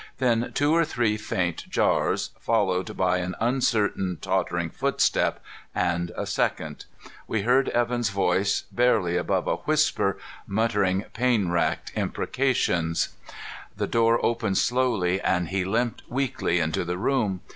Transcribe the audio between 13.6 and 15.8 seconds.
The door opened slowly and he